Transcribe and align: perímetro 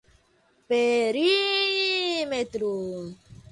perímetro 0.67 2.71